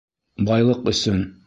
[0.49, 1.25] Байлыҡ өсөн!